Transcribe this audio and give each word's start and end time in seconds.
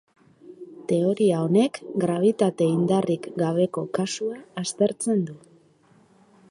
Teoria 0.91 1.41
honek 1.47 1.77
grabitate 2.05 2.69
indarrik 2.77 3.29
gabeko 3.43 3.85
kasua 4.01 4.43
aztertzen 4.63 5.25
du. 5.29 5.39